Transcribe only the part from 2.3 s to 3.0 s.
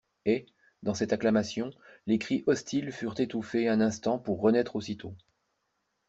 hostiles